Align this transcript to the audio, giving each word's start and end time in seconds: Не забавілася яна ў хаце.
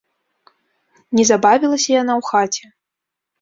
Не 1.19 1.23
забавілася 1.31 1.89
яна 2.01 2.13
ў 2.23 2.29
хаце. 2.31 2.65